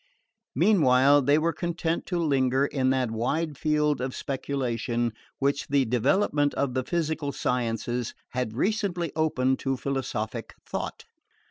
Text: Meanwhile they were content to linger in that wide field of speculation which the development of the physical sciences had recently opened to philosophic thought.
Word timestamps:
Meanwhile 0.55 1.21
they 1.21 1.37
were 1.37 1.53
content 1.53 2.07
to 2.07 2.17
linger 2.17 2.65
in 2.65 2.89
that 2.89 3.11
wide 3.11 3.55
field 3.55 4.01
of 4.01 4.15
speculation 4.15 5.13
which 5.37 5.67
the 5.67 5.85
development 5.85 6.55
of 6.55 6.73
the 6.73 6.83
physical 6.83 7.31
sciences 7.31 8.15
had 8.29 8.55
recently 8.57 9.11
opened 9.15 9.59
to 9.59 9.77
philosophic 9.77 10.55
thought. 10.65 11.05